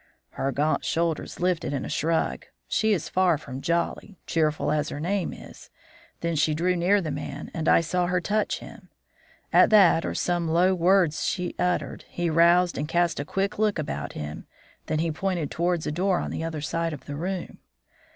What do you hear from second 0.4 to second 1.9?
gaunt shoulders lifted in a